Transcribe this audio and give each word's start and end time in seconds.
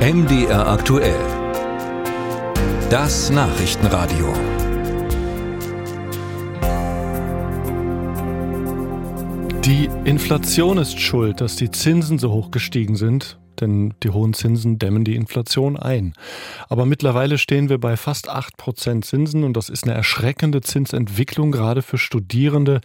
MDR 0.00 0.66
aktuell. 0.66 1.20
Das 2.88 3.28
Nachrichtenradio. 3.28 4.32
Die 9.62 9.90
Inflation 10.04 10.78
ist 10.78 10.98
schuld, 10.98 11.42
dass 11.42 11.56
die 11.56 11.70
Zinsen 11.70 12.18
so 12.18 12.32
hoch 12.32 12.50
gestiegen 12.50 12.96
sind 12.96 13.39
denn 13.60 13.94
die 14.02 14.10
hohen 14.10 14.34
Zinsen 14.34 14.78
dämmen 14.78 15.04
die 15.04 15.16
Inflation 15.16 15.76
ein. 15.76 16.14
Aber 16.68 16.86
mittlerweile 16.86 17.38
stehen 17.38 17.68
wir 17.68 17.78
bei 17.78 17.96
fast 17.96 18.28
8 18.28 18.56
Prozent 18.56 19.04
Zinsen 19.04 19.44
und 19.44 19.56
das 19.56 19.68
ist 19.68 19.84
eine 19.84 19.94
erschreckende 19.94 20.60
Zinsentwicklung, 20.60 21.52
gerade 21.52 21.82
für 21.82 21.98
Studierende, 21.98 22.80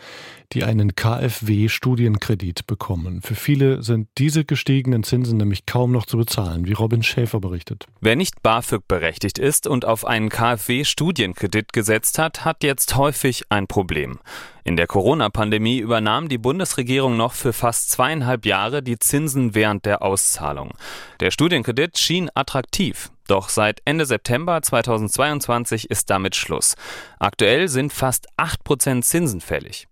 die 0.54 0.64
einen 0.64 0.96
KfW-Studienkredit 0.96 2.68
bekommen. 2.68 3.22
Für 3.22 3.36
viele 3.36 3.82
sind 3.82 4.08
diese 4.18 4.46
gestiegenen 4.46 5.04
Zinsen 5.04 5.38
nämlich 5.38 5.66
kaum 5.66 5.92
noch 5.92 6.06
zu 6.06 6.18
bezahlen, 6.18 6.66
wie 6.66 6.74
Robin 6.74 7.04
Schäfer 7.04 7.40
berichtet. 7.40 7.88
Wer 8.02 8.16
nicht 8.16 8.44
BAföG 8.44 8.88
berechtigt 8.88 9.40
ist 9.40 9.68
und 9.68 9.86
auf 9.86 10.06
einen 10.06 10.30
KfW-Studienkredit 10.30 11.74
gesetzt 11.74 12.20
hat, 12.20 12.46
hat 12.46 12.64
jetzt 12.64 12.96
häufig 12.96 13.44
ein 13.50 13.68
Problem. 13.68 14.20
In 14.68 14.78
der 14.78 14.88
Corona-Pandemie 14.88 15.78
übernahm 15.78 16.28
die 16.28 16.40
Bundesregierung 16.40 17.16
noch 17.16 17.34
für 17.34 17.54
fast 17.54 17.92
zweieinhalb 17.92 18.48
Jahre 18.48 18.82
die 18.82 18.98
Zinsen 18.98 19.54
während 19.54 19.86
der 19.86 20.02
Auszahlung. 20.02 20.72
Der 21.20 21.30
Studienkredit 21.30 22.00
schien 22.00 22.32
attraktiv. 22.34 23.12
Doch 23.28 23.50
seit 23.50 23.84
Ende 23.86 24.08
September 24.08 24.60
2022 24.64 25.92
ist 25.92 26.10
damit 26.10 26.36
Schluss. 26.36 26.74
Aktuell 27.20 27.68
sind 27.68 27.94
fast 27.94 28.28
8% 28.38 29.04
Zinsen 29.04 29.40
fällig. 29.40 29.88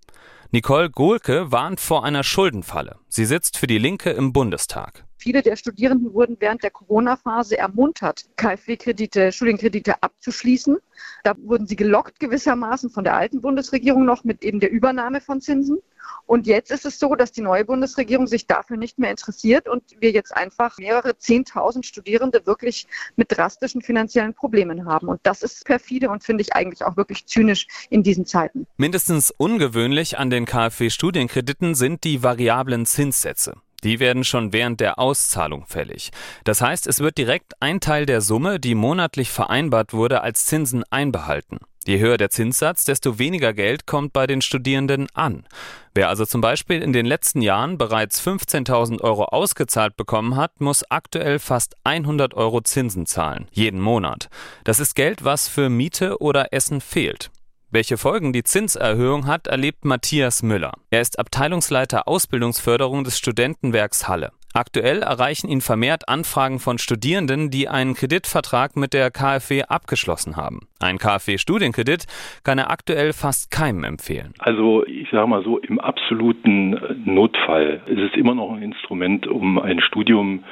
Nicole 0.49 0.89
Gohlke 0.89 1.51
warnt 1.51 1.79
vor 1.79 2.03
einer 2.03 2.23
Schuldenfalle. 2.23 2.95
Sie 3.09 3.25
sitzt 3.25 3.59
für 3.59 3.67
die 3.67 3.77
Linke 3.77 4.09
im 4.09 4.33
Bundestag. 4.33 5.05
Viele 5.23 5.41
der 5.41 5.55
Studierenden 5.55 6.13
wurden 6.13 6.35
während 6.41 6.63
der 6.63 6.71
Corona-Phase 6.71 7.57
ermuntert, 7.57 8.25
KfW-Kredite, 8.35 9.31
Studienkredite 9.31 10.03
abzuschließen. 10.03 10.79
Da 11.23 11.33
wurden 11.37 11.65
sie 11.65 11.77
gelockt 11.77 12.19
gewissermaßen 12.19 12.89
von 12.89 13.05
der 13.05 13.15
alten 13.15 13.39
Bundesregierung 13.39 14.03
noch 14.03 14.25
mit 14.25 14.43
eben 14.43 14.59
der 14.59 14.69
Übernahme 14.69 15.21
von 15.21 15.39
Zinsen. 15.39 15.79
Und 16.25 16.45
jetzt 16.45 16.71
ist 16.71 16.85
es 16.85 16.99
so, 16.99 17.15
dass 17.15 17.31
die 17.31 17.39
neue 17.39 17.63
Bundesregierung 17.63 18.27
sich 18.27 18.47
dafür 18.47 18.75
nicht 18.75 18.99
mehr 18.99 19.11
interessiert 19.11 19.69
und 19.69 19.83
wir 20.01 20.11
jetzt 20.11 20.35
einfach 20.35 20.77
mehrere 20.77 21.17
Zehntausend 21.17 21.85
Studierende 21.85 22.45
wirklich 22.45 22.85
mit 23.15 23.31
drastischen 23.31 23.81
finanziellen 23.81 24.33
Problemen 24.33 24.85
haben. 24.85 25.07
Und 25.07 25.21
das 25.23 25.41
ist 25.41 25.63
perfide 25.63 26.09
und 26.09 26.25
finde 26.25 26.41
ich 26.41 26.53
eigentlich 26.53 26.83
auch 26.83 26.97
wirklich 26.97 27.27
zynisch 27.27 27.65
in 27.89 28.03
diesen 28.03 28.25
Zeiten. 28.25 28.67
Mindestens 28.75 29.31
ungewöhnlich 29.31 30.17
an 30.17 30.29
den 30.29 30.45
KfW-Studienkrediten 30.45 31.75
sind 31.75 32.03
die 32.03 32.23
variablen 32.23 32.85
Zinssätze. 32.85 33.53
Die 33.83 33.99
werden 33.99 34.23
schon 34.23 34.53
während 34.53 34.79
der 34.79 34.99
Auszahlung 34.99 35.65
fällig. 35.65 36.11
Das 36.43 36.61
heißt, 36.61 36.87
es 36.87 36.99
wird 36.99 37.17
direkt 37.17 37.53
ein 37.59 37.79
Teil 37.79 38.05
der 38.05 38.21
Summe, 38.21 38.59
die 38.59 38.75
monatlich 38.75 39.29
vereinbart 39.29 39.93
wurde, 39.93 40.21
als 40.21 40.45
Zinsen 40.45 40.83
einbehalten. 40.89 41.59
Je 41.85 41.99
höher 41.99 42.17
der 42.17 42.29
Zinssatz, 42.29 42.85
desto 42.85 43.19
weniger 43.19 43.53
Geld 43.53 43.85
kommt 43.85 44.13
bei 44.13 44.25
den 44.25 44.41
Studierenden 44.41 45.07
an. 45.13 45.45
Wer 45.93 46.07
also 46.07 46.25
zum 46.25 46.39
Beispiel 46.39 46.81
in 46.81 46.93
den 46.93 47.05
letzten 47.05 47.41
Jahren 47.41 47.77
bereits 47.77 48.25
15.000 48.25 49.01
Euro 49.01 49.25
ausgezahlt 49.25 49.97
bekommen 49.97 50.37
hat, 50.37 50.61
muss 50.61 50.89
aktuell 50.89 51.39
fast 51.39 51.75
100 51.83 52.35
Euro 52.35 52.61
Zinsen 52.61 53.05
zahlen, 53.05 53.47
jeden 53.51 53.81
Monat. 53.81 54.29
Das 54.63 54.79
ist 54.79 54.95
Geld, 54.95 55.25
was 55.25 55.49
für 55.49 55.69
Miete 55.69 56.21
oder 56.21 56.53
Essen 56.53 56.79
fehlt. 56.79 57.31
Welche 57.75 57.97
Folgen 57.97 58.33
die 58.33 58.43
Zinserhöhung 58.43 59.25
hat, 59.25 59.47
erlebt 59.47 59.83
Matthias 59.83 60.43
Müller. 60.43 60.73
Er 60.91 61.01
ist 61.01 61.17
Abteilungsleiter 61.17 62.07
Ausbildungsförderung 62.07 63.03
des 63.03 63.17
Studentenwerks 63.17 64.07
Halle. 64.07 64.29
Aktuell 64.53 65.01
erreichen 65.01 65.49
ihn 65.49 65.61
vermehrt 65.61 66.07
Anfragen 66.07 66.59
von 66.59 66.77
Studierenden, 66.77 67.49
die 67.49 67.67
einen 67.67 67.95
Kreditvertrag 67.95 68.75
mit 68.75 68.93
der 68.93 69.09
KfW 69.09 69.63
abgeschlossen 69.63 70.35
haben. 70.35 70.67
Ein 70.79 70.99
KfW-Studienkredit 70.99 72.05
kann 72.43 72.59
er 72.59 72.69
aktuell 72.69 73.11
fast 73.11 73.49
keinem 73.49 73.83
empfehlen. 73.83 74.35
Also 74.37 74.85
ich 74.85 75.09
sage 75.09 75.25
mal 75.25 75.43
so, 75.43 75.57
im 75.57 75.79
absoluten 75.79 76.77
Notfall 77.05 77.81
ist 77.87 78.01
es 78.01 78.13
immer 78.15 78.35
noch 78.35 78.53
ein 78.53 78.61
Instrument, 78.61 79.25
um 79.25 79.57
ein 79.57 79.81
Studium 79.81 80.43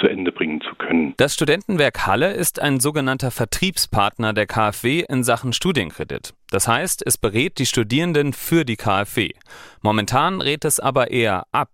zu 0.00 0.06
Ende 0.06 0.32
bringen 0.32 0.60
zu 0.60 0.74
können. 0.74 1.14
Das 1.16 1.34
Studentenwerk 1.34 2.06
Halle 2.06 2.32
ist 2.32 2.60
ein 2.60 2.80
sogenannter 2.80 3.30
Vertriebspartner 3.30 4.32
der 4.32 4.46
KfW 4.46 5.04
in 5.08 5.24
Sachen 5.24 5.52
Studienkredit. 5.52 6.34
Das 6.50 6.66
heißt, 6.66 7.02
es 7.04 7.18
berät 7.18 7.58
die 7.58 7.66
Studierenden 7.66 8.32
für 8.32 8.64
die 8.64 8.76
KfW. 8.76 9.30
Momentan 9.82 10.40
rät 10.40 10.64
es 10.64 10.80
aber 10.80 11.10
eher 11.10 11.44
ab. 11.52 11.70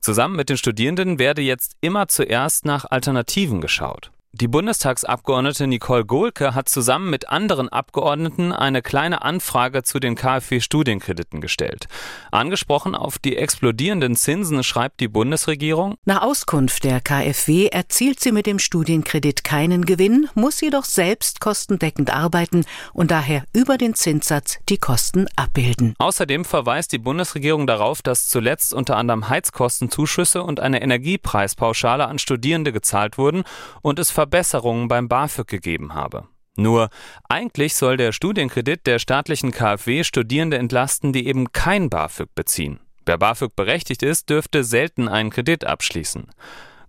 Zusammen 0.00 0.36
mit 0.36 0.48
den 0.48 0.56
Studierenden 0.56 1.18
werde 1.18 1.42
jetzt 1.42 1.76
immer 1.80 2.08
zuerst 2.08 2.64
nach 2.64 2.84
Alternativen 2.84 3.60
geschaut. 3.60 4.10
Die 4.32 4.46
Bundestagsabgeordnete 4.46 5.66
Nicole 5.66 6.04
Gohlke 6.04 6.54
hat 6.54 6.68
zusammen 6.68 7.08
mit 7.08 7.30
anderen 7.30 7.70
Abgeordneten 7.70 8.52
eine 8.52 8.82
kleine 8.82 9.22
Anfrage 9.22 9.84
zu 9.84 10.00
den 10.00 10.16
KfW-Studienkrediten 10.16 11.40
gestellt. 11.40 11.88
Angesprochen 12.30 12.94
auf 12.94 13.18
die 13.18 13.38
explodierenden 13.38 14.16
Zinsen 14.16 14.62
schreibt 14.62 15.00
die 15.00 15.08
Bundesregierung, 15.08 15.94
Nach 16.04 16.20
Auskunft 16.20 16.84
der 16.84 17.00
KfW 17.00 17.68
erzielt 17.68 18.20
sie 18.20 18.32
mit 18.32 18.44
dem 18.44 18.58
Studienkredit 18.58 19.44
keinen 19.44 19.86
Gewinn, 19.86 20.28
muss 20.34 20.60
jedoch 20.60 20.84
selbst 20.84 21.40
kostendeckend 21.40 22.14
arbeiten 22.14 22.66
und 22.92 23.10
daher 23.10 23.44
über 23.54 23.78
den 23.78 23.94
Zinssatz 23.94 24.58
die 24.68 24.76
Kosten 24.76 25.26
abbilden. 25.36 25.94
Außerdem 25.98 26.44
verweist 26.44 26.92
die 26.92 26.98
Bundesregierung 26.98 27.66
darauf, 27.66 28.02
dass 28.02 28.28
zuletzt 28.28 28.74
unter 28.74 28.98
anderem 28.98 29.30
Heizkostenzuschüsse 29.30 30.42
und 30.42 30.60
eine 30.60 30.82
Energiepreispauschale 30.82 32.06
an 32.06 32.18
Studierende 32.18 32.72
gezahlt 32.72 33.16
wurden 33.16 33.44
und 33.80 33.98
es 33.98 34.17
Verbesserungen 34.18 34.88
beim 34.88 35.06
BAföG 35.06 35.46
gegeben 35.46 35.94
habe. 35.94 36.26
Nur 36.56 36.90
eigentlich 37.28 37.76
soll 37.76 37.96
der 37.96 38.10
Studienkredit 38.10 38.84
der 38.84 38.98
staatlichen 38.98 39.52
KfW 39.52 40.02
Studierende 40.02 40.58
entlasten, 40.58 41.12
die 41.12 41.28
eben 41.28 41.52
kein 41.52 41.88
BAföG 41.88 42.34
beziehen. 42.34 42.80
Wer 43.06 43.16
BAföG 43.16 43.54
berechtigt 43.54 44.02
ist, 44.02 44.28
dürfte 44.28 44.64
selten 44.64 45.06
einen 45.06 45.30
Kredit 45.30 45.64
abschließen. 45.64 46.32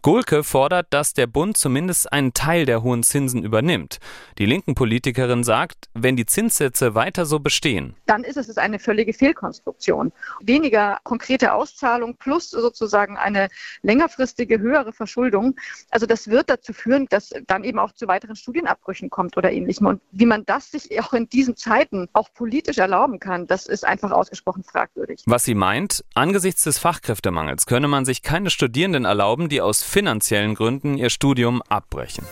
Gohlke 0.01 0.43
fordert, 0.43 0.87
dass 0.91 1.13
der 1.13 1.27
Bund 1.27 1.57
zumindest 1.57 2.11
einen 2.13 2.33
Teil 2.33 2.65
der 2.65 2.83
hohen 2.83 3.03
Zinsen 3.03 3.43
übernimmt. 3.43 3.99
Die 4.37 4.45
linken 4.45 4.75
Politikerin 4.75 5.43
sagt, 5.43 5.89
wenn 5.93 6.15
die 6.15 6.25
Zinssätze 6.25 6.95
weiter 6.95 7.25
so 7.25 7.39
bestehen, 7.39 7.95
dann 8.05 8.23
ist 8.23 8.37
es 8.37 8.57
eine 8.57 8.79
völlige 8.79 9.13
Fehlkonstruktion. 9.13 10.11
Weniger 10.41 10.99
konkrete 11.03 11.53
Auszahlung 11.53 12.15
plus 12.15 12.49
sozusagen 12.49 13.17
eine 13.17 13.49
längerfristige 13.81 14.59
höhere 14.59 14.93
Verschuldung. 14.93 15.55
Also 15.89 16.05
das 16.05 16.27
wird 16.27 16.49
dazu 16.49 16.73
führen, 16.73 17.07
dass 17.09 17.31
dann 17.47 17.63
eben 17.63 17.79
auch 17.79 17.91
zu 17.91 18.07
weiteren 18.07 18.35
Studienabbrüchen 18.35 19.09
kommt 19.09 19.35
oder 19.37 19.51
ähnlichem. 19.51 19.85
Und 19.87 20.01
wie 20.11 20.25
man 20.25 20.45
das 20.45 20.71
sich 20.71 20.99
auch 21.01 21.13
in 21.13 21.27
diesen 21.29 21.55
Zeiten 21.55 22.07
auch 22.13 22.33
politisch 22.33 22.77
erlauben 22.77 23.19
kann, 23.19 23.47
das 23.47 23.66
ist 23.66 23.85
einfach 23.85 24.11
ausgesprochen 24.11 24.63
fragwürdig. 24.63 25.23
Was 25.25 25.43
sie 25.43 25.55
meint, 25.55 26.03
angesichts 26.13 26.63
des 26.63 26.79
Fachkräftemangels 26.79 27.66
könne 27.66 27.87
man 27.87 28.05
sich 28.05 28.21
keine 28.21 28.49
Studierenden 28.49 29.05
erlauben, 29.05 29.49
die 29.49 29.61
aus 29.61 29.83
finanziellen 29.89 30.55
Gründen 30.55 30.97
ihr 30.97 31.09
Studium 31.09 31.61
abbrechen. 31.67 32.23